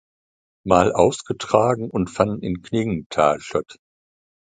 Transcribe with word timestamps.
Mal 0.65 0.93
ausgetragen 0.93 1.91
und 1.91 2.09
fanden 2.09 2.41
in 2.41 2.63
Klingenthal 2.63 3.39
statt. 3.39 3.77